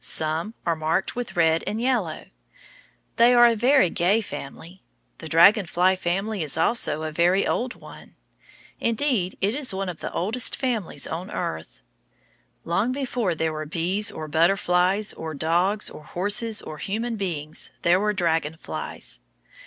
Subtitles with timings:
[0.03, 2.25] Some are marked with red and yellow.
[3.17, 4.81] They are a very gay family.
[5.19, 8.15] The dragon fly family is also a very old one.
[8.79, 11.81] Indeed, it is one of the oldest families on earth.
[12.63, 17.99] Long before there were bees or butterflies or dogs or horses or human beings, there
[17.99, 19.19] were dragon flies.